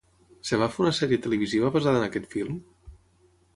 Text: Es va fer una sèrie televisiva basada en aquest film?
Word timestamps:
Es 0.45 0.53
va 0.61 0.69
fer 0.77 0.81
una 0.85 0.93
sèrie 1.01 1.19
televisiva 1.27 1.71
basada 1.77 2.01
en 2.01 2.09
aquest 2.09 2.33
film? 2.35 2.59